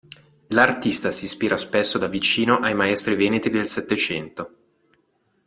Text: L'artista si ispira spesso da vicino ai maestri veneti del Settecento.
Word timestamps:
L'artista 0.47 1.11
si 1.11 1.25
ispira 1.25 1.57
spesso 1.57 1.99
da 1.99 2.07
vicino 2.07 2.57
ai 2.57 2.73
maestri 2.73 3.13
veneti 3.13 3.51
del 3.51 3.67
Settecento. 3.67 4.55